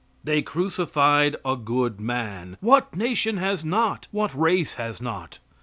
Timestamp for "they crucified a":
0.23-1.55